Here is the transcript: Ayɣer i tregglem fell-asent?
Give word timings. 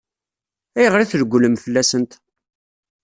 Ayɣer 0.77 0.99
i 1.01 1.05
tregglem 1.11 1.55
fell-asent? 1.63 2.11